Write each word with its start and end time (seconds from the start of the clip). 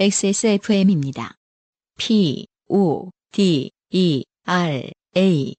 XSFM입니다. 0.00 1.34
P, 1.98 2.46
O, 2.70 3.10
D, 3.32 3.70
E, 3.90 4.24
R, 4.46 4.90
A. 5.14 5.54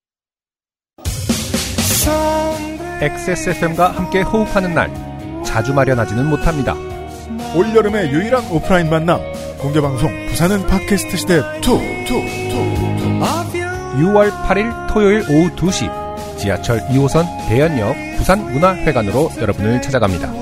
XSFM과 3.02 3.92
함께 3.92 4.22
호흡하는 4.24 4.74
날 4.74 4.92
자주 5.46 5.76
마련하지는 5.76 6.28
못합니다. 6.28 6.74
올여름의 7.56 8.12
유일한 8.12 8.52
오프라인 8.52 8.90
만남 8.90 9.20
공개방송 9.60 10.30
부산은 10.30 10.66
팟캐스트 10.66 11.18
시대 11.18 11.38
2 11.38 11.40
2 11.40 11.42
6월 14.00 14.32
8일 14.32 14.92
토요일 14.92 15.20
오후 15.30 15.56
2시 15.56 16.40
지하철 16.40 16.80
2호선 16.88 17.28
대연역 17.48 17.96
부산문화회관으로 18.18 19.34
여러분을 19.40 19.84
찾아갑니다. 19.84 20.41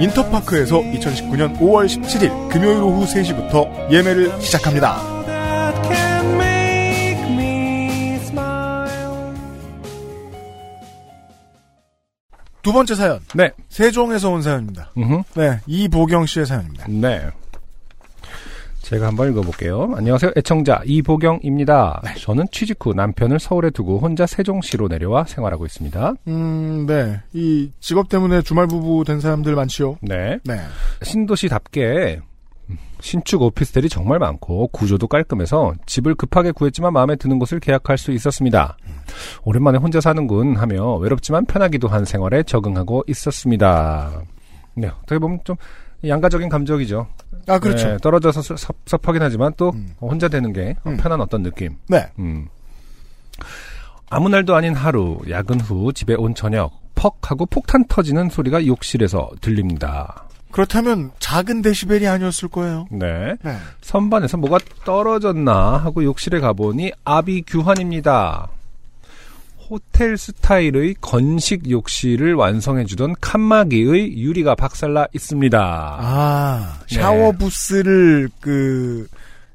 2 0.00 0.04
인터파크에서 0.04 0.80
2019년 0.80 1.58
5월 1.58 1.86
17일 1.86 2.48
금요일 2.48 2.82
오후 2.82 3.04
3시부터 3.04 3.90
예매를 3.92 4.40
시작합니다. 4.40 5.14
두 12.62 12.72
번째 12.72 12.94
사연 12.94 13.20
네. 13.34 13.52
세종에서 13.68 14.30
온 14.30 14.40
사연입니다. 14.40 14.90
음흠. 14.96 15.22
네, 15.34 15.60
이보경 15.66 16.24
씨의 16.24 16.46
사연입니다. 16.46 16.86
네. 16.88 17.30
제가 18.84 19.06
한번 19.06 19.30
읽어볼게요. 19.30 19.94
안녕하세요. 19.96 20.32
애청자 20.36 20.82
이보경입니다. 20.84 22.02
저는 22.18 22.44
취직 22.52 22.84
후 22.84 22.92
남편을 22.92 23.40
서울에 23.40 23.70
두고 23.70 23.98
혼자 23.98 24.26
세종시로 24.26 24.88
내려와 24.88 25.24
생활하고 25.24 25.64
있습니다. 25.64 26.14
음, 26.28 26.84
네, 26.86 27.18
이 27.32 27.70
직업 27.80 28.10
때문에 28.10 28.42
주말 28.42 28.66
부부 28.66 29.04
된 29.04 29.20
사람들 29.20 29.54
많지요. 29.54 29.96
네. 30.02 30.38
네, 30.44 30.60
신도시답게 31.02 32.20
신축 33.00 33.40
오피스텔이 33.40 33.88
정말 33.88 34.18
많고 34.18 34.68
구조도 34.68 35.08
깔끔해서 35.08 35.72
집을 35.86 36.14
급하게 36.14 36.52
구했지만 36.52 36.92
마음에 36.92 37.16
드는 37.16 37.38
곳을 37.38 37.60
계약할 37.60 37.96
수 37.96 38.12
있었습니다. 38.12 38.76
오랜만에 39.44 39.78
혼자 39.78 40.02
사는군 40.02 40.56
하며 40.56 40.96
외롭지만 40.96 41.46
편하기도 41.46 41.88
한 41.88 42.04
생활에 42.04 42.42
적응하고 42.42 43.04
있었습니다. 43.08 44.22
네, 44.76 44.88
어떻게 44.88 45.18
보면 45.18 45.40
좀 45.44 45.56
양가적인 46.06 46.48
감정이죠. 46.48 47.06
아 47.46 47.58
그렇죠. 47.58 47.88
네, 47.88 47.96
떨어져서 47.98 48.42
섭- 48.42 48.58
섭- 48.58 48.76
섭하긴 48.86 49.22
하지만 49.22 49.52
또 49.56 49.70
음. 49.74 49.94
혼자 50.00 50.28
되는 50.28 50.52
게 50.52 50.76
음. 50.86 50.96
편한 50.96 51.20
어떤 51.20 51.42
느낌. 51.42 51.76
네, 51.88 52.06
음. 52.18 52.48
아무 54.10 54.28
날도 54.28 54.54
아닌 54.54 54.74
하루, 54.74 55.18
야근 55.28 55.60
후 55.60 55.92
집에 55.92 56.14
온 56.14 56.34
저녁, 56.34 56.72
퍽 56.94 57.18
하고 57.30 57.46
폭탄 57.46 57.84
터지는 57.88 58.28
소리가 58.30 58.64
욕실에서 58.66 59.30
들립니다. 59.40 60.24
그렇다면 60.52 61.10
작은 61.18 61.62
데시벨이 61.62 62.06
아니었을 62.06 62.48
거예요. 62.48 62.86
네. 62.90 63.34
네, 63.42 63.56
선반에서 63.80 64.36
뭐가 64.36 64.58
떨어졌나 64.84 65.78
하고 65.78 66.04
욕실에 66.04 66.38
가보니 66.38 66.92
아비 67.04 67.42
규환입니다. 67.46 68.48
호텔 69.70 70.16
스타일의 70.16 70.96
건식 71.00 71.70
욕실을 71.70 72.34
완성해주던 72.34 73.14
칸막이의 73.20 74.18
유리가 74.18 74.54
박살나 74.54 75.06
있습니다. 75.14 75.58
아 76.00 76.80
네. 76.90 76.94
샤워 76.96 77.32
부스를 77.32 78.28
그 78.40 79.06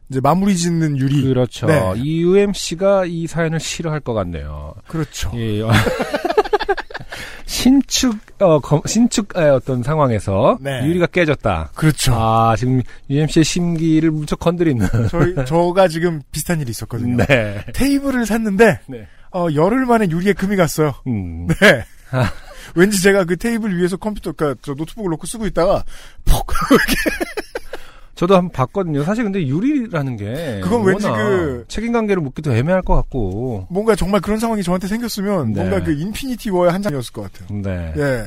이제 0.10 0.20
마무리 0.22 0.58
짓는 0.58 0.98
유리. 0.98 1.22
그렇죠. 1.24 1.68
네. 1.68 1.80
이 1.98 2.22
UMC가 2.22 3.06
이 3.06 3.28
사연을 3.28 3.60
싫어할 3.60 4.00
것 4.00 4.14
같네요. 4.14 4.74
그렇죠. 4.88 5.32
예. 5.36 5.62
신축, 7.46 8.16
어, 8.40 8.60
검- 8.60 8.82
신축의 8.86 9.50
어떤 9.50 9.82
상황에서 9.84 10.58
네. 10.62 10.86
유리가 10.86 11.08
깨졌다. 11.08 11.72
그렇죠. 11.74 12.14
아, 12.16 12.56
지금 12.58 12.82
UMC의 13.10 13.44
심기를 13.44 14.12
무척 14.12 14.40
건드리는. 14.40 14.88
저희 15.10 15.34
저가 15.46 15.88
지금 15.88 16.22
비슷한 16.32 16.62
일이 16.62 16.70
있었거든요. 16.70 17.18
네. 17.26 17.64
테이블을 17.74 18.26
샀는데 18.28 18.80
네. 18.88 19.08
어, 19.32 19.48
열흘 19.54 19.86
만에 19.86 20.08
유리에 20.10 20.34
금이 20.34 20.56
갔어요. 20.56 20.94
음. 21.08 21.48
네. 21.62 21.84
왠지 22.76 23.02
제가 23.02 23.24
그 23.26 23.36
테이블 23.38 23.78
위에서 23.78 23.98
컴퓨터, 23.98 24.32
그러니까 24.32 24.60
저 24.64 24.74
노트북을 24.74 25.10
놓고 25.12 25.26
쓰고 25.28 25.46
있다가 25.48 25.84
퍽 26.26 26.48
저도 28.16 28.36
한번 28.36 28.52
봤거든요. 28.52 29.04
사실 29.04 29.24
근데 29.24 29.48
유리라는 29.48 30.18
게 30.18 30.60
그건 30.62 30.84
왠지 30.84 31.08
그- 31.08 31.64
책임 31.70 31.94
관계를 31.94 32.22
묻기도 32.22 32.54
애매할 32.54 32.82
것 32.82 32.96
같고. 32.96 33.68
뭔가 33.70 33.96
정말 33.96 34.20
그런 34.20 34.40
상황이 34.40 34.62
저한테 34.62 34.88
생겼으면 34.88 35.54
네. 35.54 35.60
뭔가 35.62 35.82
그 35.84 35.94
인피니티 35.94 36.50
워의 36.50 36.72
한 36.74 36.82
장이었을 36.82 37.14
것 37.14 37.32
같아요. 37.32 37.62
네. 37.62 37.94
예. 37.98 38.26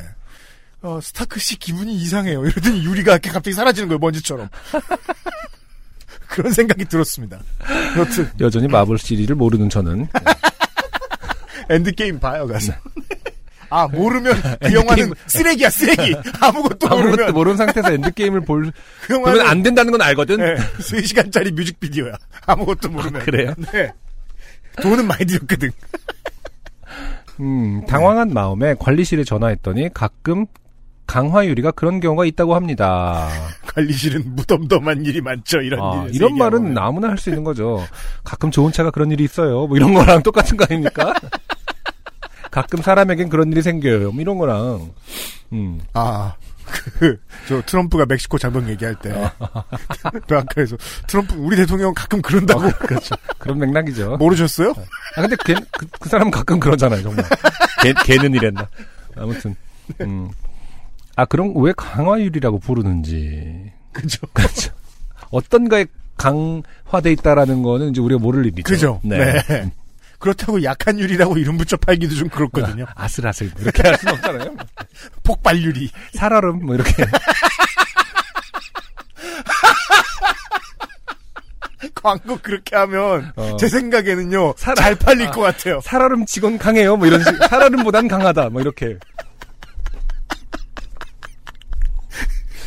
어, 0.81 0.99
스타크 1.01 1.39
씨 1.39 1.59
기분이 1.59 1.95
이상해요. 1.95 2.43
이러더니 2.45 2.83
유리가 2.85 3.13
이렇게 3.13 3.31
갑자기 3.31 3.55
사라지는 3.55 3.89
거예요, 3.89 3.99
먼지처럼. 3.99 4.49
그런 6.29 6.53
생각이 6.53 6.87
들었습니다. 6.87 7.39
여튼, 7.99 8.31
여전히 8.41 8.67
마블 8.67 8.97
시리즈를 8.99 9.37
모르는 9.37 9.69
저는 9.69 10.09
엔드게임 11.75 12.21
봐요, 12.21 12.47
가서. 12.47 12.73
아, 13.71 13.89
모르면 13.89 14.35
그 14.61 14.73
영화는 14.75 15.15
쓰레기야, 15.27 15.71
쓰레기. 15.71 16.15
아무것도 16.41 16.89
아무것도 16.89 16.97
모르면. 17.11 17.33
모르는 17.33 17.57
상태에서 17.57 17.93
엔드게임을 17.95 18.43
볼 18.43 18.71
그 19.07 19.15
영화는 19.15 19.33
그러면 19.33 19.47
안 19.51 19.63
된다는 19.63 19.91
건 19.93 20.03
알거든. 20.03 20.37
네, 20.37 20.57
3시간짜리 20.79 21.53
뮤직비디오야. 21.53 22.13
아무것도 22.47 22.91
모르면. 22.91 23.23
그래요? 23.23 23.55
네. 23.73 23.91
돈은 24.83 25.07
많이 25.07 25.25
들였거든. 25.25 25.71
음, 27.41 27.85
당황한 27.87 28.33
마음에 28.35 28.75
관리실에 28.79 29.25
전화했더니 29.25 29.89
가끔 29.95 30.45
강화유리가 31.07 31.73
그런 31.73 31.99
경우가 32.01 32.25
있다고 32.27 32.55
합니다. 32.55 33.29
관리실은 33.67 34.23
무덤덤한 34.37 35.05
일이 35.05 35.21
많죠, 35.21 35.61
이런 35.61 35.81
아, 35.81 36.05
일. 36.09 36.15
이런 36.15 36.37
말은 36.37 36.77
아무나 36.79 37.09
할 37.09 37.19
수 37.19 37.31
있는 37.31 37.43
거죠. 37.45 37.83
가끔 38.23 38.51
좋은 38.51 38.71
차가 38.73 38.91
그런 38.91 39.11
일이 39.11 39.25
있어요. 39.25 39.67
뭐 39.67 39.77
이런 39.77 39.95
거랑 39.95 40.23
똑같은 40.23 40.57
거 40.57 40.65
아닙니까? 40.69 41.13
가끔 42.53 42.83
사람에겐 42.83 43.31
그런 43.31 43.51
일이 43.51 43.63
생겨요. 43.63 44.13
뭐 44.13 44.21
이런 44.21 44.37
거랑. 44.37 44.91
음. 45.55 45.81
아, 45.95 46.35
그, 46.99 47.19
저 47.49 47.63
트럼프가 47.63 48.05
멕시코 48.07 48.37
장병 48.37 48.69
얘기할 48.69 48.95
때. 48.97 49.11
그 50.29 50.37
아까에서 50.37 50.77
트럼프, 51.07 51.35
우리 51.37 51.57
대통령 51.57 51.95
가끔 51.95 52.21
그런다고. 52.21 52.71
그렇죠. 52.87 53.17
그런 53.39 53.59
맥락이죠. 53.59 54.19
모르셨어요? 54.19 54.75
아, 55.17 55.23
근데 55.23 55.35
걔, 55.47 55.55
그, 55.73 55.87
그 55.99 56.09
사람은 56.11 56.31
가끔 56.31 56.61
그러잖아요, 56.61 57.03
정말. 57.03 57.25
걔, 57.83 57.95
걔는 58.05 58.35
이랬나. 58.35 58.69
아무튼. 59.17 59.57
음. 60.03 60.31
아, 61.17 61.25
그럼 61.25 61.55
왜 61.57 61.73
강화유리라고 61.75 62.59
부르는지. 62.59 63.73
그죠. 63.93 64.27
그렇죠. 64.35 64.73
어떤 65.31 65.71
거에 65.71 65.87
강화돼 66.19 67.13
있다라는 67.13 67.63
거는 67.63 67.91
이제 67.91 68.03
우리가 68.03 68.21
모를 68.21 68.45
일이죠. 68.45 68.63
그죠. 68.63 69.01
네. 69.03 69.43
네. 69.49 69.71
그렇다고 70.23 70.63
약한 70.63 71.01
유리라고 71.01 71.37
이름 71.37 71.57
붙여 71.59 71.77
팔기도 71.77 72.15
좀 72.15 72.29
그렇거든요. 72.29 72.87
아슬아슬. 72.95 73.51
뭐 73.55 73.63
이렇게 73.63 73.83
할 73.83 73.97
수는 73.99 74.15
없잖아요. 74.15 74.55
폭발 75.25 75.61
유리. 75.61 75.91
살얼음, 76.15 76.65
뭐 76.65 76.77
이렇게. 76.77 77.05
광고 82.01 82.37
그렇게 82.39 82.77
하면 82.77 83.33
어. 83.37 83.57
제 83.59 83.69
생각에는요 83.69 84.55
살- 84.57 84.75
잘 84.77 84.95
팔릴 84.95 85.31
것 85.33 85.41
같아요. 85.41 85.81
살얼음 85.83 86.25
직원 86.27 86.57
강해요. 86.59 86.97
뭐 86.97 87.07
이런 87.07 87.23
식. 87.25 87.35
살얼음보단 87.49 88.07
강하다. 88.09 88.51
뭐 88.51 88.61
이렇게. 88.61 88.97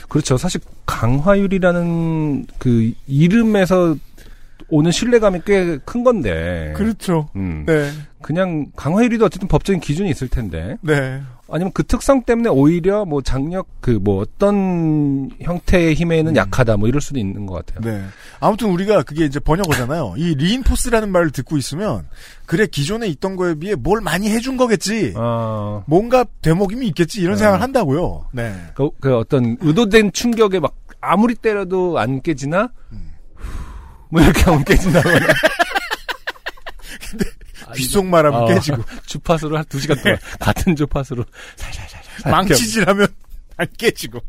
그렇죠. 0.10 0.38
사실 0.38 0.62
강화유리라는 0.86 2.48
그 2.60 2.92
이름에서 3.08 3.96
오는 4.70 4.92
신뢰감이 4.92 5.42
꽤 5.46 5.80
큰 5.86 6.04
건데. 6.04 6.74
그렇죠. 6.76 7.30
음. 7.36 7.64
네, 7.68 7.92
그냥 8.22 8.66
강화유리도 8.76 9.26
어쨌든 9.26 9.48
법적인 9.48 9.80
기준이 9.80 10.10
있을 10.10 10.28
텐데. 10.28 10.78
네. 10.82 11.22
아니면 11.48 11.72
그 11.76 11.84
특성 11.84 12.24
때문에 12.24 12.50
오히려 12.50 13.06
뭐 13.06 13.22
장력 13.22 13.68
그 13.80 14.00
뭐 14.02 14.20
어떤 14.22 15.30
형태의 15.42 15.94
힘에는 15.94 16.36
약하다 16.36 16.78
뭐 16.78 16.88
이럴 16.88 17.02
수도 17.02 17.20
있는 17.20 17.46
것 17.46 17.64
같아요. 17.64 17.82
네. 17.92 18.04
아무튼 18.40 18.70
우리가 18.72 19.04
그게 19.04 19.26
이제 19.26 19.40
번역어잖아요. 19.40 20.16
이 20.18 20.34
리인포스라는 20.36 21.12
말을 21.12 21.30
듣고 21.30 21.58
있으면 21.58 22.08
그래 22.48 22.66
기존에 22.66 23.06
있던 23.10 23.36
거에 23.36 23.54
비해 23.56 23.76
뭘 23.76 24.02
많이 24.02 24.30
해준 24.32 24.58
거겠지. 24.58 25.14
어, 25.16 25.84
뭔가 25.86 26.26
대목임이 26.42 26.88
있겠지 26.88 27.22
이런 27.22 27.34
어. 27.36 27.38
생각을 27.38 27.62
한다고요. 27.62 28.26
네. 28.32 28.56
그, 28.74 28.90
그 29.00 29.16
어떤 29.16 29.58
의도된 29.62 30.14
충격에 30.14 30.60
막 30.60 30.74
아무리 31.00 31.36
때려도 31.36 32.00
안 32.00 32.22
깨지나 32.24 32.70
뭐 34.16 34.24
이렇게 34.24 34.42
하면 34.44 34.64
깨진다거나 34.64 35.20
귓속말 37.76 38.26
하면 38.28 38.44
어, 38.44 38.46
깨지고 38.46 38.82
주파수로 39.06 39.58
한두 39.58 39.78
시간 39.78 40.02
동안 40.02 40.18
같은 40.40 40.74
주파수로 40.74 41.26
살살살살 41.58 42.32
망치질하면 42.32 43.08
안 43.58 43.68
깨지고. 43.78 44.22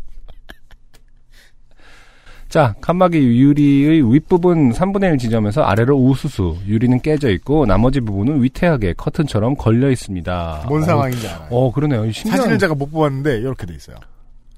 자, 2.49 2.75
칸막이 2.81 3.19
유리의 3.19 4.13
윗부분 4.13 4.73
3분의 4.73 5.13
1 5.13 5.19
지점에서 5.19 5.63
아래로 5.63 5.97
우수수, 5.97 6.59
유리는 6.67 7.01
깨져 7.01 7.31
있고 7.31 7.67
나머지 7.67 8.01
부분은 8.01 8.43
위태하게 8.43 8.95
커튼처럼 8.95 9.57
걸려 9.57 9.91
있습니다. 9.91 10.65
뭔 10.69 10.83
어, 10.83 10.85
상황인지 10.85 11.29
알아요. 11.29 11.49
어, 11.51 11.73
그러네요. 11.73 12.11
신기한 12.11 12.39
사진을 12.39 12.59
제가 12.59 12.75
못 12.75 12.91
보았는데 12.91 13.39
이렇게 13.39 13.67
돼 13.67 13.75
있어요. 13.75 13.97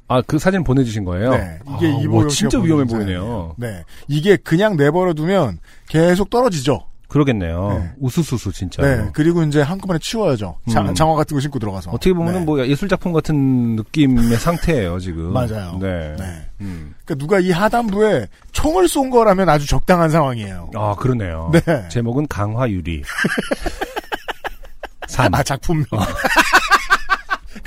아, 0.08 0.22
그 0.26 0.38
사진 0.38 0.64
보내주신 0.64 1.04
거예요? 1.04 1.30
네, 1.30 1.58
이게 1.76 1.86
아, 1.86 1.90
이보영 2.00 2.24
와, 2.24 2.28
씨가 2.30 2.48
진짜 2.48 2.58
위험해 2.58 2.84
보이네요. 2.86 3.54
네, 3.56 3.84
이게 4.08 4.36
그냥 4.36 4.76
내버려두면 4.76 5.58
계속 5.88 6.30
떨어지죠. 6.30 6.84
그러겠네요. 7.08 7.68
네. 7.78 7.90
우수수수 8.00 8.52
진짜. 8.52 8.82
네, 8.82 9.08
그리고 9.14 9.42
이제 9.42 9.62
한꺼번에 9.62 9.98
치워야죠. 9.98 10.58
자- 10.70 10.82
음. 10.82 10.94
장화 10.94 11.14
같은 11.14 11.34
거 11.34 11.40
신고 11.40 11.58
들어가서. 11.58 11.90
어떻게 11.90 12.12
보면은 12.12 12.40
네. 12.40 12.44
뭐 12.44 12.66
예술 12.66 12.86
작품 12.86 13.14
같은 13.14 13.76
느낌의 13.76 14.36
상태예요 14.36 14.98
지금. 14.98 15.32
맞아요. 15.32 15.78
네. 15.80 16.14
네. 16.18 16.24
음. 16.60 16.92
그러니까 17.06 17.14
누가 17.24 17.40
이 17.40 17.50
하단부에 17.50 18.26
총을 18.52 18.88
쏜 18.88 19.08
거라면 19.08 19.48
아주 19.48 19.66
적당한 19.66 20.10
상황이에요. 20.10 20.70
아 20.74 20.94
그러네요. 20.96 21.50
네. 21.52 21.88
제목은 21.88 22.26
강화 22.28 22.68
유리. 22.68 23.02
3. 25.08 25.34
아 25.34 25.42
작품명. 25.42 25.86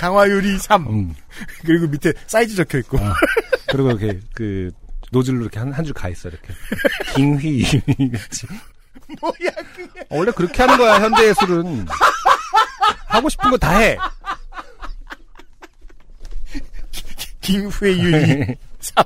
강화유리 0.05 0.57
3. 0.57 0.87
음. 0.87 1.15
그리고 1.63 1.85
밑에 1.87 2.11
사이즈 2.25 2.55
적혀 2.55 2.79
있고. 2.79 2.97
아. 2.99 3.13
그리고 3.69 3.91
이렇게 3.91 4.19
그 4.33 4.71
노즐로 5.11 5.41
이렇게 5.41 5.59
한 5.59 5.71
한 5.71 5.85
줄 5.85 5.93
가 5.93 6.09
있어 6.09 6.29
이렇게. 6.29 6.47
김휘 7.15 7.63
같이. 8.11 8.47
뭐야 9.21 9.51
그게. 9.75 9.99
어, 10.09 10.17
원래 10.17 10.31
그렇게 10.31 10.63
하는 10.63 10.75
거야 10.77 10.99
현대 10.99 11.27
예술은. 11.27 11.85
하고 13.09 13.29
싶은 13.29 13.51
거 13.51 13.57
다 13.57 13.77
해. 13.77 13.95
김회유리 17.41 18.55
3. 18.79 19.05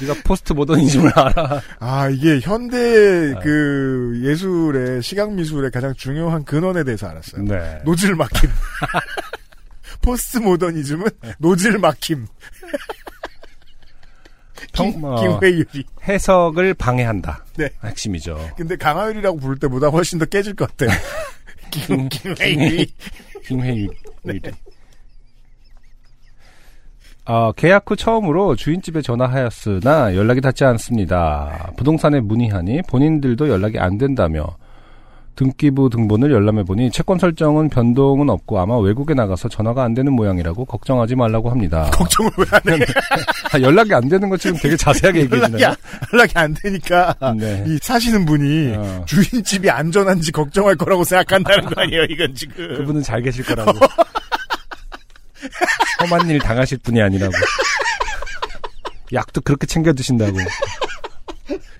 네가 0.00 0.14
포스트 0.24 0.52
모더니즘을 0.52 1.12
알아. 1.14 1.60
아 1.80 2.08
이게 2.08 2.40
현대 2.40 2.76
그 3.42 4.20
예술의 4.24 5.02
시각 5.02 5.32
미술의 5.32 5.70
가장 5.70 5.94
중요한 5.94 6.44
근원에 6.44 6.84
대해서 6.84 7.08
알았어요. 7.08 7.42
네. 7.44 7.80
노즐 7.84 8.14
막힘. 8.14 8.50
포스트 10.02 10.38
모더니즘은 10.38 11.06
노즐 11.38 11.78
막힘. 11.78 12.26
평- 14.72 14.92
김, 14.92 15.04
어. 15.04 15.20
김회유리. 15.40 15.84
해석을 16.06 16.74
방해한다. 16.74 17.44
네. 17.56 17.68
핵심이죠. 17.84 18.50
근데 18.56 18.76
강화유리라고 18.76 19.38
부를 19.38 19.56
때보다 19.58 19.88
훨씬 19.88 20.18
더 20.18 20.24
깨질 20.24 20.54
것 20.54 20.68
같아요. 20.76 20.96
김, 21.70 22.08
김회유리. 22.08 22.92
김회유. 23.44 23.88
어, 27.28 27.52
계약 27.52 27.90
후 27.90 27.94
처음으로 27.94 28.56
주인집에 28.56 29.02
전화하였으나 29.02 30.14
연락이 30.16 30.40
닿지 30.40 30.64
않습니다. 30.64 31.72
부동산에 31.76 32.20
문의하니 32.20 32.80
본인들도 32.88 33.48
연락이 33.50 33.78
안 33.78 33.98
된다며 33.98 34.46
등기부 35.36 35.88
등본을 35.90 36.32
열람해 36.32 36.64
보니 36.64 36.90
채권 36.90 37.16
설정은 37.18 37.68
변동은 37.68 38.28
없고 38.28 38.58
아마 38.58 38.76
외국에 38.78 39.14
나가서 39.14 39.48
전화가 39.50 39.84
안 39.84 39.94
되는 39.94 40.12
모양이라고 40.14 40.64
걱정하지 40.64 41.14
말라고 41.16 41.50
합니다. 41.50 41.88
걱정을 41.94 42.32
왜 42.38 42.44
안 42.50 42.80
해? 42.80 42.84
아, 43.52 43.60
연락이 43.60 43.94
안 43.94 44.08
되는 44.08 44.28
거 44.28 44.36
지금 44.36 44.56
되게 44.60 44.74
자세하게 44.76 45.20
얘기해 45.20 45.36
연락이 45.36 45.52
주네요. 45.52 45.74
연락이 46.12 46.32
안 46.34 46.54
되니까 46.60 47.14
네. 47.38 47.62
이 47.68 47.78
사시는 47.82 48.24
분이 48.24 48.74
어. 48.74 49.04
주인집이 49.06 49.70
안전한지 49.70 50.32
걱정할 50.32 50.74
거라고 50.76 51.04
생각한다는 51.04 51.66
거 51.66 51.82
아니에요, 51.82 52.04
이건 52.08 52.34
지금. 52.34 52.76
그분은 52.78 53.02
잘 53.02 53.20
계실 53.22 53.44
거라고. 53.44 53.72
험한 56.02 56.28
일 56.30 56.38
당하실 56.38 56.78
분이 56.78 57.00
아니라고. 57.02 57.32
약도 59.12 59.40
그렇게 59.40 59.66
챙겨 59.66 59.92
드신다고. 59.92 60.38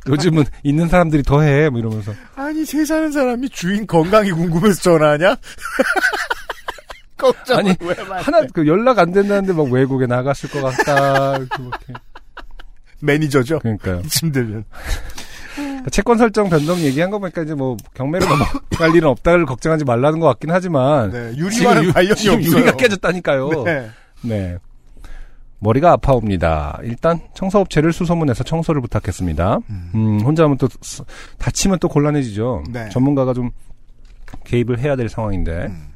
요즘은 0.09 0.44
있는 0.62 0.88
사람들이 0.88 1.23
더 1.23 1.43
해, 1.43 1.69
뭐 1.69 1.79
이러면서. 1.79 2.12
아니, 2.35 2.65
새 2.65 2.85
사는 2.85 3.12
사람이 3.12 3.50
주인 3.50 3.87
건강이 3.87 4.32
궁금해서 4.32 4.81
전화하냐? 4.81 5.37
걱정을 7.19 7.61
아니, 7.61 7.76
하나, 8.23 8.47
그 8.55 8.67
연락 8.67 8.99
안 9.00 9.12
된다는데 9.12 9.53
막 9.53 9.70
외국에 9.70 10.06
나갔을 10.06 10.49
것 10.50 10.62
같다. 10.62 11.35
해. 11.35 11.44
매니저죠? 13.00 13.59
그러니까요. 13.59 14.00
이쯤 14.06 14.32
되면. 14.32 14.65
그러니까 15.88 15.90
채권 15.90 16.19
설정 16.19 16.49
변동 16.49 16.79
얘기한 16.81 17.11
거 17.11 17.19
보니까 17.19 17.43
이제 17.43 17.55
뭐 17.55 17.76
경매로 17.94 18.25
넘어갈 18.26 18.94
일은 18.96 19.08
없다를 19.08 19.46
걱정하지 19.46 19.85
말라는 19.85 20.20
것 20.20 20.26
같긴 20.26 20.50
하지만. 20.50 21.11
네, 21.11 21.32
유리와는 21.37 21.85
유- 21.85 21.93
관련이 21.93 22.29
없어요. 22.29 22.32
유리가 22.40 22.73
깨졌다니까요. 22.76 23.64
네. 23.64 23.88
네. 24.23 24.56
머리가 25.61 25.93
아파옵니다. 25.93 26.79
일단 26.85 27.20
청소업체를 27.35 27.93
수소문해서 27.93 28.44
청소를 28.44 28.81
부탁했습니다. 28.82 29.58
음, 29.94 30.20
혼자 30.25 30.44
하면 30.44 30.56
또 30.56 30.69
스- 30.82 31.02
다치면 31.38 31.79
또 31.81 31.88
곤란해지죠. 31.88 32.62
네. 32.70 32.88
전문가가 32.91 33.34
좀 33.34 33.50
개입을 34.44 34.79
해야 34.79 34.94
될 34.94 35.08
상황인데 35.08 35.67
음. 35.67 35.88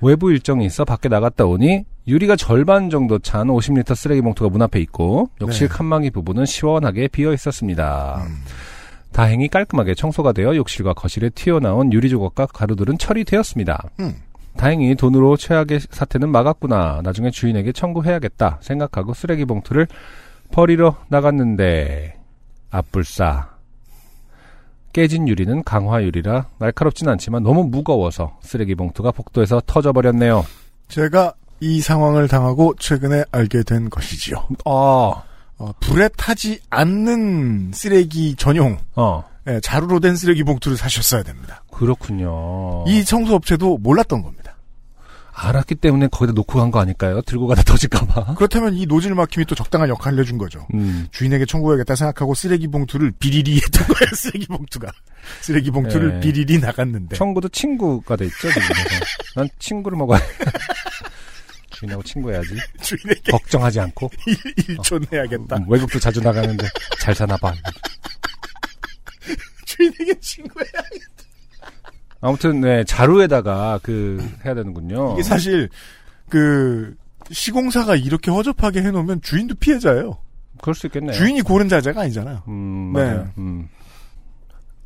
외부 0.00 0.30
일정이 0.32 0.64
있어 0.66 0.84
밖에 0.84 1.08
나갔다 1.08 1.44
오니 1.44 1.84
유리가 2.06 2.36
절반 2.36 2.88
정도 2.90 3.18
찬 3.18 3.46
50리터 3.48 3.94
쓰레기 3.94 4.20
봉투가 4.22 4.48
문 4.50 4.62
앞에 4.62 4.80
있고 4.80 5.28
욕실 5.40 5.68
네. 5.68 5.74
칸막이 5.74 6.10
부분은 6.10 6.46
시원하게 6.46 7.08
비어 7.08 7.32
있었습니다. 7.34 8.22
음. 8.26 8.36
다행히 9.14 9.46
깔끔하게 9.46 9.94
청소가 9.94 10.32
되어 10.32 10.56
욕실과 10.56 10.92
거실에 10.92 11.30
튀어나온 11.30 11.92
유리 11.92 12.10
조각과 12.10 12.46
가루들은 12.46 12.98
처리되었습니다. 12.98 13.90
음. 14.00 14.16
다행히 14.56 14.92
돈으로 14.96 15.36
최악의 15.36 15.80
사태는 15.88 16.30
막았구나. 16.30 17.00
나중에 17.04 17.30
주인에게 17.30 17.70
청구해야겠다 17.70 18.58
생각하고 18.60 19.14
쓰레기 19.14 19.44
봉투를 19.44 19.86
버리러 20.50 20.96
나갔는데 21.06 22.16
앞불싸. 22.70 23.54
깨진 24.92 25.28
유리는 25.28 25.62
강화 25.62 26.02
유리라 26.02 26.48
날카롭진 26.58 27.08
않지만 27.08 27.44
너무 27.44 27.64
무거워서 27.64 28.36
쓰레기 28.42 28.74
봉투가 28.74 29.12
복도에서 29.12 29.62
터져버렸네요. 29.64 30.44
제가 30.88 31.34
이 31.60 31.80
상황을 31.80 32.26
당하고 32.26 32.74
최근에 32.80 33.24
알게 33.30 33.62
된 33.62 33.88
것이지요. 33.90 34.48
어, 34.64 35.22
어, 35.58 35.72
불에 35.80 36.08
타지 36.16 36.60
않는 36.70 37.70
쓰레기 37.74 38.34
전용, 38.36 38.78
어, 38.96 39.24
예, 39.46 39.60
자루로 39.60 40.00
된 40.00 40.16
쓰레기 40.16 40.42
봉투를 40.42 40.76
사셨어야 40.76 41.22
됩니다. 41.22 41.62
그렇군요. 41.72 42.84
이 42.88 43.04
청소업체도 43.04 43.78
몰랐던 43.78 44.22
겁니다. 44.22 44.56
알았기 45.36 45.74
때문에 45.74 46.06
거기다 46.12 46.32
놓고 46.32 46.60
간 46.60 46.70
거 46.70 46.78
아닐까요? 46.78 47.20
들고 47.22 47.48
가다 47.48 47.62
터질까봐. 47.64 48.34
그렇다면 48.38 48.74
이 48.74 48.86
노즐 48.86 49.14
막힘이 49.16 49.44
또 49.46 49.56
적당한 49.56 49.88
역할을 49.88 50.20
해준 50.20 50.38
거죠. 50.38 50.64
음, 50.74 51.08
주인에게 51.10 51.44
청구해야겠다 51.44 51.96
생각하고 51.96 52.34
쓰레기 52.34 52.68
봉투를 52.68 53.10
비리리 53.18 53.56
했던 53.56 53.84
거예요, 53.88 54.10
쓰레기 54.14 54.46
봉투가. 54.46 54.90
쓰레기 55.40 55.70
봉투를 55.72 56.14
네. 56.14 56.20
비리리 56.20 56.58
나갔는데. 56.60 57.16
청구도 57.16 57.48
친구가 57.48 58.14
돼 58.16 58.26
있죠, 58.26 58.48
지금. 58.48 58.62
난 59.34 59.48
친구를 59.58 59.98
먹어야 59.98 60.20
주인하고 61.84 62.02
친구해야지. 62.02 62.56
주인에게 62.80 63.32
걱정하지 63.32 63.80
않고. 63.80 64.10
일, 64.26 64.36
일촌 64.68 65.04
해야겠다. 65.12 65.56
음, 65.56 65.66
외국도 65.68 65.98
자주 65.98 66.20
나가는데 66.20 66.66
잘 67.00 67.14
사나 67.14 67.36
봐. 67.36 67.52
주인에게 69.64 70.18
친구해야 70.20 70.72
아무튼 72.20 72.60
네 72.60 72.84
자루에다가 72.84 73.80
그 73.82 74.26
해야 74.44 74.54
되는군요. 74.54 75.12
이게 75.12 75.22
사실, 75.22 75.68
그, 76.30 76.94
시공사가 77.30 77.96
이렇게 77.96 78.30
허접하게 78.30 78.82
해놓으면 78.82 79.20
주인도 79.20 79.54
피해자예요. 79.56 80.18
그럴 80.60 80.74
수 80.74 80.86
있겠네요. 80.86 81.12
주인이 81.12 81.42
고른 81.42 81.68
자재가 81.68 82.02
아니잖아요. 82.02 82.44
음, 82.48 82.92
네. 82.94 83.24
음. 83.36 83.68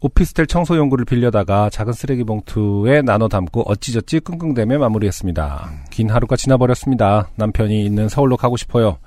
오피스텔 0.00 0.46
청소 0.46 0.76
용구를 0.76 1.04
빌려다가 1.04 1.70
작은 1.70 1.92
쓰레기 1.92 2.24
봉투에 2.24 3.02
나눠 3.02 3.28
담고 3.28 3.62
어찌저찌 3.66 4.20
끙끙대며 4.20 4.78
마무리했습니다. 4.78 5.70
긴 5.90 6.10
하루가 6.10 6.36
지나버렸습니다. 6.36 7.30
남편이 7.36 7.84
있는 7.84 8.08
서울로 8.08 8.36
가고 8.36 8.56
싶어요. 8.56 8.98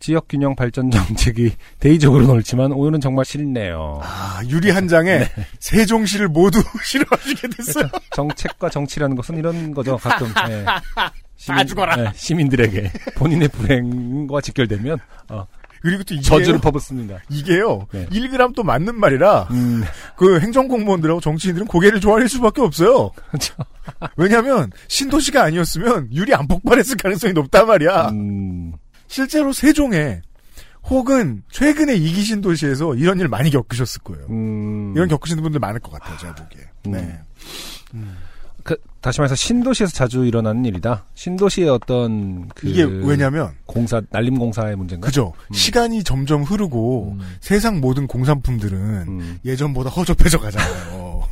지역 0.00 0.26
균형 0.28 0.56
발전 0.56 0.90
정책이 0.90 1.52
대의적으로 1.78 2.26
넓지만 2.26 2.72
오늘은 2.72 3.00
정말 3.00 3.24
싫네요. 3.24 4.00
아, 4.02 4.40
유리 4.48 4.70
한 4.70 4.88
장에 4.88 5.18
네. 5.22 5.28
세종시를 5.60 6.26
모두 6.26 6.60
싫어하시게 6.84 7.48
됐어요. 7.48 7.88
정책과 8.10 8.68
정치라는 8.68 9.14
것은 9.14 9.38
이런 9.38 9.72
거죠. 9.72 9.96
가끔 9.98 10.26
예. 10.50 10.64
다 11.46 11.64
죽어라. 11.64 12.00
예, 12.00 12.10
시민들에게 12.14 12.90
본인의 13.14 13.48
불행과 13.48 14.40
직결되면 14.40 14.98
어, 15.28 15.46
그리고 15.82 16.04
또 16.04 16.14
이게요. 16.14 16.22
저주를 16.22 16.60
퍼붓습니다. 16.60 17.18
이게요. 17.28 17.86
네. 17.92 18.06
1g 18.06 18.54
또 18.54 18.62
맞는 18.62 18.98
말이라 18.98 19.48
음, 19.50 19.82
그 20.16 20.38
행정공무원들하고 20.40 21.20
정치인들은 21.20 21.66
고개를 21.66 22.00
조아릴 22.00 22.28
수밖에 22.28 22.62
없어요. 22.62 23.10
그렇죠. 23.28 23.54
왜냐하면 24.16 24.70
신도시가 24.88 25.42
아니었으면 25.42 26.08
유리 26.12 26.34
안 26.34 26.46
폭발했을 26.46 26.96
가능성이 26.96 27.32
높단 27.32 27.66
말이야. 27.66 28.10
음, 28.10 28.72
실제로 29.08 29.52
세종에 29.52 30.22
혹은 30.84 31.42
최근에 31.50 31.94
이기 31.94 32.22
신 32.22 32.40
도시에서 32.40 32.94
이런 32.94 33.18
일 33.20 33.28
많이 33.28 33.50
겪으셨을 33.50 34.02
거예요. 34.02 34.26
음, 34.30 34.92
이런 34.94 35.08
겪으시는 35.08 35.42
분들 35.42 35.60
많을 35.60 35.80
것 35.80 35.92
같아요. 35.92 36.16
제가 36.18 36.34
보기에. 36.34 36.60
음. 37.94 38.16
네. 38.64 38.74
그, 38.74 38.76
다시 39.00 39.20
말해서 39.20 39.34
신도시에서 39.34 39.92
자주 39.92 40.24
일어나는 40.24 40.64
일이다. 40.64 41.04
신도시의 41.14 41.68
어떤 41.68 42.48
그 42.54 42.68
이게 42.68 42.84
왜냐면 42.84 43.50
공사 43.66 44.00
난림 44.10 44.38
공사의 44.38 44.76
문제인가? 44.76 45.06
그죠. 45.06 45.32
음. 45.50 45.54
시간이 45.54 46.04
점점 46.04 46.42
흐르고 46.42 47.16
음. 47.18 47.20
세상 47.40 47.80
모든 47.80 48.06
공산품들은 48.06 48.78
음. 49.08 49.38
예전보다 49.44 49.90
허접해져 49.90 50.38
가잖아요. 50.38 51.24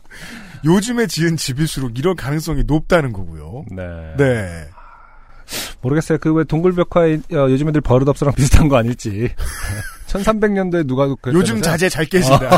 요즘에 0.64 1.06
지은 1.06 1.36
집일수록 1.36 1.98
이럴 1.98 2.14
가능성이 2.16 2.64
높다는 2.64 3.12
거고요. 3.12 3.64
네. 3.70 3.82
네. 4.16 4.68
모르겠어요. 5.82 6.18
그 6.18 6.32
왜 6.32 6.42
동굴벽화에 6.44 7.14
어, 7.34 7.50
요즘 7.50 7.68
애들 7.68 7.80
버릇없어랑 7.82 8.34
비슷한 8.34 8.68
거 8.68 8.76
아닐지. 8.76 9.28
1300년도에 10.08 10.86
누가 10.86 11.06
그랬다면서요? 11.06 11.38
요즘 11.38 11.60
자제 11.62 11.88
잘 11.88 12.04
깨진다. 12.06 12.50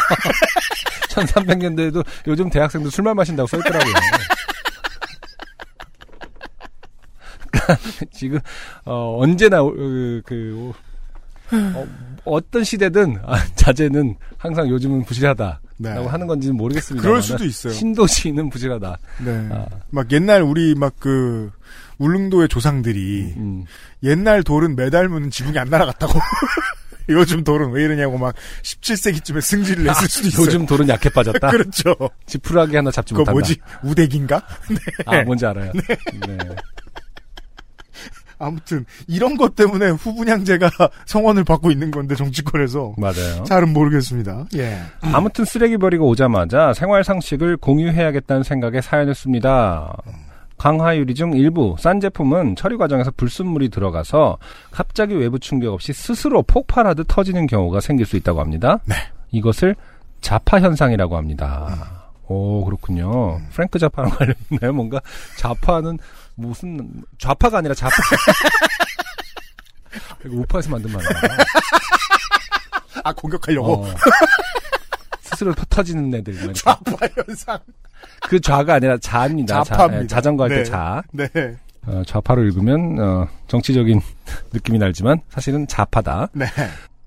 1300년대에도 1.24 2.04
요즘 2.26 2.50
대학생들 2.50 2.90
술만 2.90 3.16
마신다고 3.16 3.46
써있더라고요. 3.46 3.94
그러니까 7.50 7.78
지금 8.12 8.38
어, 8.84 9.16
언제나 9.20 9.62
어, 9.62 9.70
그 10.24 10.72
어, 12.24 12.40
떤 12.50 12.64
시대든 12.64 13.20
아, 13.24 13.36
자제는 13.54 14.16
항상 14.36 14.68
요즘은 14.68 15.04
부실하다라고 15.04 15.60
네. 15.78 15.90
하는 15.90 16.26
건지는 16.26 16.56
모르겠습니다. 16.56 17.06
그럴 17.06 17.22
수도 17.22 17.44
있어요. 17.44 17.72
신도시는 17.72 18.50
부실하다. 18.50 18.98
네. 19.24 19.48
아. 19.52 19.66
막 19.90 20.10
옛날 20.12 20.42
우리 20.42 20.74
막 20.74 20.94
그 20.98 21.50
울릉도의 21.98 22.48
조상들이 22.48 23.34
음. 23.36 23.64
옛날 24.02 24.42
돌은 24.42 24.76
매달면 24.76 25.30
지붕이 25.30 25.58
안 25.58 25.70
날아갔다고. 25.70 26.12
요즘 27.10 27.44
돌은 27.44 27.70
왜 27.70 27.84
이러냐고 27.84 28.18
막 28.18 28.34
17세기쯤에 28.62 29.40
승질을 29.40 29.84
냈을 29.84 30.08
수도 30.08 30.28
있어요. 30.28 30.46
요즘 30.46 30.66
돌은 30.66 30.88
약해 30.88 31.08
빠졌다. 31.08 31.48
그렇죠. 31.50 31.94
지푸라기 32.26 32.76
하나 32.76 32.90
잡지 32.90 33.14
못한다. 33.14 33.32
뭐지? 33.32 33.56
우대기인가? 33.82 34.42
아 35.06 35.22
뭔지 35.22 35.46
알아요. 35.46 35.72
네. 36.26 36.38
아무튼 38.38 38.84
이런 39.06 39.36
것 39.36 39.54
때문에 39.56 39.88
후분양제가 39.90 40.70
성원을 41.06 41.44
받고 41.44 41.70
있는 41.70 41.90
건데 41.90 42.14
정치권에서 42.14 42.94
맞아요. 42.98 43.44
잘은 43.44 43.72
모르겠습니다. 43.72 44.44
예. 44.56 44.78
아무튼 45.00 45.46
쓰레기 45.46 45.78
버리고 45.78 46.06
오자마자 46.08 46.74
생활 46.74 47.02
상식을 47.02 47.56
공유해야겠다는 47.56 48.42
생각에 48.42 48.82
사연을 48.82 49.14
씁니다. 49.14 49.96
강화유리 50.58 51.14
중 51.14 51.34
일부 51.34 51.76
싼 51.78 52.00
제품은 52.00 52.56
처리 52.56 52.76
과정에서 52.76 53.10
불순물이 53.16 53.68
들어가서 53.68 54.38
갑자기 54.70 55.14
외부 55.14 55.38
충격 55.38 55.74
없이 55.74 55.92
스스로 55.92 56.42
폭발하듯 56.42 57.06
터지는 57.08 57.46
경우가 57.46 57.80
생길 57.80 58.06
수 58.06 58.16
있다고 58.16 58.40
합니다. 58.40 58.78
네. 58.84 58.94
이것을 59.30 59.76
자파 60.20 60.60
현상이라고 60.60 61.16
합니다. 61.16 62.02
오 62.28 62.64
그렇군요. 62.64 63.40
프랭크 63.52 63.78
자파랑 63.78 64.10
관련 64.12 64.34
있나요? 64.50 64.72
뭔가 64.72 65.00
자파는 65.38 65.98
무슨 66.34 67.04
좌파가 67.18 67.58
아니라 67.58 67.74
자파. 67.74 67.94
이거 70.24 70.36
우파에서 70.36 70.70
만든 70.70 70.92
말이야. 70.92 71.08
아 73.04 73.12
공격하려고 73.12 73.84
어. 73.84 73.94
스스로 75.20 75.54
터지는 75.68 76.12
애들. 76.14 76.52
좌파 76.54 76.92
현상. 77.14 77.58
그 78.28 78.40
좌가 78.40 78.74
아니라 78.74 78.96
자입니다. 78.98 79.62
좌파입니다. 79.64 80.02
자, 80.08 80.16
자전거 80.16 80.44
할때 80.44 80.56
네. 80.56 80.64
자. 80.64 81.02
네. 81.12 81.26
어, 81.86 82.02
좌파로 82.06 82.42
읽으면 82.44 82.98
어, 82.98 83.28
정치적인 83.46 84.00
느낌이 84.52 84.78
날지만 84.78 85.20
사실은 85.28 85.66
좌파다. 85.66 86.28
네. 86.32 86.46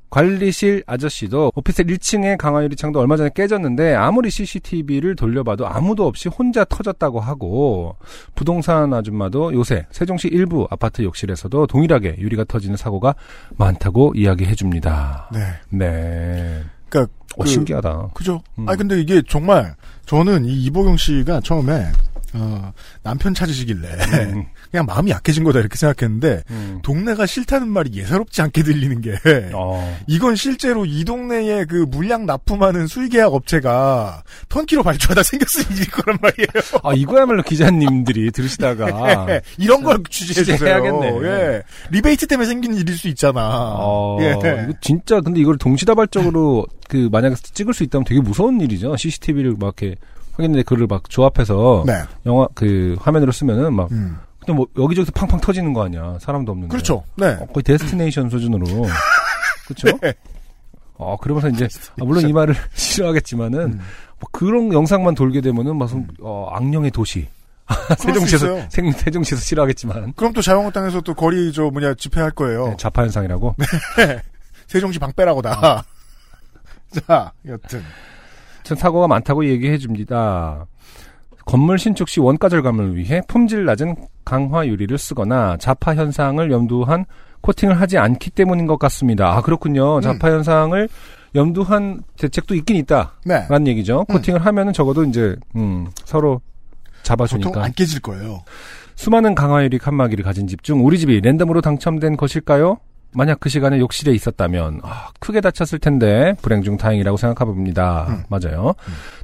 관리실 0.10 0.84
아저씨도 0.88 1.52
오피스텔 1.56 1.86
1층에 1.86 2.36
강화유리 2.38 2.76
창도 2.76 3.00
얼마 3.00 3.16
전에 3.16 3.30
깨졌는데 3.36 3.94
아무리 3.94 4.32
CCTV를 4.32 5.16
돌려봐도 5.16 5.68
아무도 5.68 6.08
없이 6.08 6.30
혼자 6.30 6.66
터졌다고 6.66 7.20
하고 7.20 7.96
부동산 8.34 8.92
아줌마도 8.92 9.54
요새 9.54 9.86
세종시 9.92 10.28
일부 10.30 10.68
아파트 10.72 11.04
욕실에서도 11.04 11.68
동일하게 11.68 12.16
유리가 12.18 12.44
터지는 12.46 12.76
사고가 12.76 13.14
많다고 13.58 14.14
이야기해 14.16 14.56
줍니다. 14.56 15.30
네. 15.32 15.40
네. 15.70 16.64
그러니까 16.90 17.14
어, 17.38 17.44
그- 17.44 17.48
신기하다. 17.48 18.10
그죠. 18.16 18.42
음. 18.58 18.68
아 18.68 18.76
근데 18.76 19.00
이게 19.00 19.22
정말 19.28 19.76
저는 20.10 20.44
이 20.46 20.64
이보경 20.64 20.98
씨가 20.98 21.42
처음에 21.42 21.86
어, 22.34 22.74
남편 23.04 23.34
찾으시길래 23.34 23.88
음, 24.34 24.46
그냥 24.72 24.86
마음이 24.86 25.12
약해진 25.12 25.44
거다 25.44 25.60
이렇게 25.60 25.78
생각했는데 25.78 26.44
음. 26.52 26.80
동네가 26.84 27.26
싫다는 27.26 27.70
말이 27.70 27.92
예사롭지 27.94 28.42
않게 28.42 28.64
들리는 28.64 29.02
게 29.02 29.18
어. 29.54 29.98
이건 30.08 30.36
실제로 30.36 30.86
이 30.86 31.04
동네에 31.04 31.66
그 31.66 31.86
물량 31.90 32.26
납품하는 32.26 32.88
수의계약 32.88 33.34
업체가 33.34 34.24
턴키로 34.50 34.84
발주하다 34.84 35.24
생겼을 35.24 35.72
일일 35.72 35.90
거란 35.92 36.20
말이에요. 36.22 36.48
아, 36.84 36.94
이거야말로 36.94 37.44
기자님들이 37.44 38.32
들으시다가. 38.32 39.30
예, 39.30 39.42
이런 39.58 39.84
걸 39.84 40.04
취재해 40.10 40.44
주세요. 40.44 41.22
예. 41.24 41.64
리베이트 41.92 42.28
때문에 42.28 42.48
생긴 42.48 42.76
일일 42.76 42.98
수 42.98 43.08
있잖아. 43.10 43.76
어, 43.78 44.18
예. 44.22 44.32
이거 44.32 44.74
진짜, 44.82 45.22
근데 45.22 45.40
이걸 45.40 45.58
동시다발적으로, 45.58 46.66
그, 46.88 47.10
만약에 47.12 47.36
찍을 47.36 47.74
수 47.74 47.84
있다면 47.84 48.06
되게 48.06 48.22
무서운 48.22 48.60
일이죠. 48.62 48.96
CCTV를 48.98 49.56
막 49.60 49.76
이렇게 49.80 49.96
하겠는데, 50.34 50.64
그걸 50.64 50.88
막 50.88 51.10
조합해서, 51.10 51.84
네. 51.86 51.94
영화, 52.26 52.48
그, 52.54 52.96
화면으로 53.00 53.32
쓰면은 53.32 53.74
막, 53.74 53.92
음. 53.92 54.18
그냥 54.46 54.58
뭐, 54.58 54.68
여기저기서 54.78 55.12
팡팡 55.14 55.40
터지는 55.40 55.74
거 55.74 55.84
아니야. 55.84 56.18
사람도 56.20 56.52
없는데. 56.52 56.72
그렇죠. 56.72 57.04
네. 57.16 57.38
어, 57.40 57.46
거의 57.48 57.64
데스티네이션 57.64 58.30
수준으로. 58.30 58.66
그렇죠? 59.68 59.98
네. 60.02 60.14
어, 60.96 61.18
그러면서 61.18 61.50
이제, 61.50 61.68
아, 62.00 62.06
물론 62.06 62.28
이 62.28 62.34
말을 62.34 62.56
싫어하겠지만은, 62.74 63.60
음. 63.60 63.80
뭐 64.20 64.30
그런 64.32 64.74
영상만 64.74 65.16
돌게 65.16 65.42
되면은, 65.42 65.76
무슨, 65.76 66.08
어, 66.22 66.50
악령의 66.54 66.92
도시. 66.92 67.28
세종시에서. 68.00 68.70
생, 68.70 68.92
세종시에서 68.92 69.44
싫어하겠지만. 69.44 70.14
그럼 70.16 70.34
또 70.34 70.42
자유한국당에서 70.42 71.02
또 71.02 71.14
거리 71.14 71.54
저 71.54 71.70
뭐냐 71.70 71.94
집회할 71.94 72.32
거예요. 72.32 72.70
네, 72.70 72.76
좌파 72.80 73.04
현상이라고. 73.04 73.56
세종시 74.66 74.98
방 74.98 75.14
빼라고다. 75.14 75.84
자, 76.92 77.32
여튼 77.48 77.84
전 78.70 78.78
사고가 78.78 79.08
많다고 79.08 79.46
얘기해 79.48 79.80
줍니다. 79.80 80.68
건물 81.48 81.80
신축 81.80 82.08
시 82.08 82.20
원가 82.20 82.50
절감을 82.50 82.96
위해 82.98 83.20
품질 83.28 83.66
낮은 83.66 83.96
강화 84.24 84.68
유리를 84.68 84.96
쓰거나 84.96 85.58
자파 85.58 85.96
현상을 85.96 86.52
염두한 86.52 87.06
코팅을 87.42 87.82
하지 87.82 87.98
않기 87.98 88.30
때문인 88.30 88.68
것 88.68 88.78
같습니다. 88.78 89.36
아 89.36 89.42
그렇군요. 89.42 90.02
자파 90.02 90.30
현상을 90.30 90.88
염두한 91.34 92.04
대책도 92.20 92.54
있긴 92.54 92.76
있다라는 92.76 93.64
네. 93.64 93.72
얘기죠. 93.72 94.06
코팅을 94.06 94.46
하면은 94.46 94.72
적어도 94.72 95.04
이제 95.04 95.36
음, 95.56 95.88
서로 96.06 96.34
보통 96.34 97.02
잡아주니까 97.02 97.64
안 97.64 97.74
깨질 97.74 98.02
거예요. 98.02 98.44
수많은 98.96 99.34
강화유리 99.34 99.80
칸막이를 99.80 100.24
가진 100.24 100.46
집 100.46 100.62
중 100.62 100.86
우리 100.86 101.00
집이 101.00 101.22
랜덤으로 101.22 101.62
당첨된 101.62 102.18
것일까요? 102.18 102.78
만약 103.12 103.40
그 103.40 103.50
시간에 103.50 103.80
욕실에 103.80 104.14
있었다면 104.14 104.82
아, 104.84 105.10
크게 105.20 105.42
다쳤을 105.42 105.80
텐데 105.80 106.34
불행 106.42 106.62
중 106.62 106.78
다행이라고 106.78 107.18
생각해봅니다. 107.18 108.06
음. 108.10 108.24
맞아요. 108.30 108.76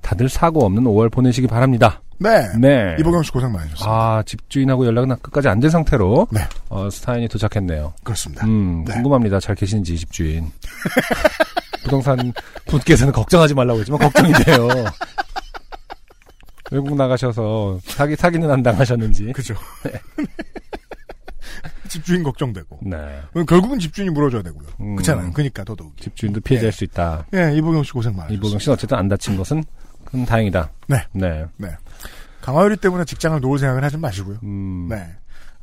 다들 0.01 0.29
사고 0.29 0.65
없는 0.65 0.83
5월 0.83 1.11
보내시기 1.11 1.47
바랍니다. 1.47 2.01
네. 2.17 2.47
네. 2.57 2.95
이보경 2.99 3.21
씨 3.23 3.31
고생 3.31 3.51
많으셨습니다. 3.51 3.85
아 3.91 4.23
집주인하고 4.25 4.85
연락은 4.85 5.09
끝까지 5.21 5.49
안 5.49 5.59
된 5.59 5.69
상태로 5.69 6.27
네. 6.31 6.41
어, 6.69 6.89
사연이 6.89 7.27
도착했네요. 7.27 7.93
그렇습니다. 8.03 8.45
음, 8.47 8.85
네. 8.87 8.93
궁금합니다. 8.93 9.39
잘 9.39 9.53
계신지 9.55 9.97
집주인. 9.97 10.49
부동산 11.83 12.33
분께서는 12.67 13.13
걱정하지 13.13 13.53
말라고 13.53 13.79
했지만 13.79 13.99
걱정이 13.99 14.31
돼요. 14.45 14.67
외국 16.71 16.95
나가셔서 16.95 17.79
사기 17.83 18.15
사기는 18.15 18.49
안 18.49 18.63
당하셨는지. 18.63 19.31
그죠. 19.33 19.53
집주인 21.87 22.23
걱정되고. 22.23 22.79
네. 22.83 23.21
결국은 23.47 23.79
집주인이 23.79 24.11
물어줘야 24.11 24.41
되고요. 24.41 24.67
음. 24.81 24.95
그렇잖아요. 24.95 25.31
그러니까 25.33 25.63
더더욱. 25.63 25.95
집주인도 25.97 26.41
피해자일 26.41 26.71
수 26.71 26.83
있다. 26.83 27.25
예, 27.33 27.51
이보경 27.55 27.83
씨 27.83 27.91
고생 27.93 28.11
많으셨습니다. 28.13 28.33
이보경 28.39 28.59
씨는 28.59 28.73
어쨌든 28.73 28.97
안 28.97 29.07
다친 29.07 29.37
것은 29.37 29.63
큰 30.05 30.25
다행이다. 30.25 30.71
네. 30.87 30.97
네. 31.13 31.45
강화유리 32.41 32.77
때문에 32.77 33.05
직장을 33.05 33.39
놓을 33.39 33.57
생각을 33.59 33.83
하지 33.83 33.97
마시고요. 33.97 34.37
음, 34.43 34.87
네. 34.89 35.07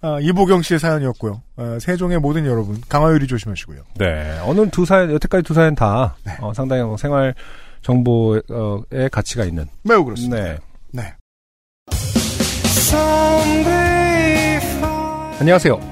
아, 0.00 0.18
이보경 0.20 0.62
씨의 0.62 0.80
사연이었고요. 0.80 1.40
어, 1.56 1.78
세종의 1.80 2.18
모든 2.18 2.44
여러분, 2.44 2.80
강화유리 2.88 3.28
조심하시고요. 3.28 3.82
네. 3.98 4.40
오늘 4.46 4.68
두 4.70 4.84
사연, 4.84 5.12
여태까지 5.12 5.44
두 5.44 5.54
사연 5.54 5.76
다, 5.76 6.16
네. 6.24 6.32
어, 6.40 6.52
상당히 6.52 6.82
뭐 6.82 6.96
생활 6.96 7.34
정보의 7.82 9.08
가치가 9.12 9.44
있는. 9.44 9.66
매우 9.84 10.04
그렇습니다. 10.04 10.36
네. 10.42 10.58
네. 10.90 11.14
안녕하세요. 15.38 15.91